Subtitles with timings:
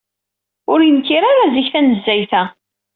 [0.71, 2.43] Ur yenkir ara zik tanezzayt-a.